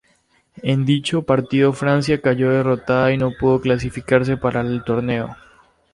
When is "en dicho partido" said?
0.63-1.73